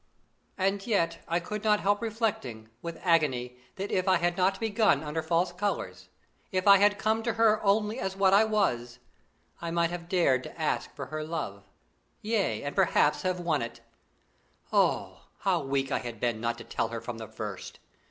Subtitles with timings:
[0.57, 5.03] And yet I could not help reflecting, with agony, that if I had not begun
[5.03, 6.09] under false colours,
[6.51, 8.97] if I had come to her only as what I was,
[9.61, 11.65] I might have dared to ask for her love
[12.23, 13.81] yea, and perhaps have won it.
[14.73, 17.77] Oh, how weak I had been not to tell her from the first!